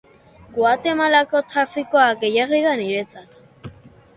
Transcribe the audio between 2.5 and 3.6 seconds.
da niretzat.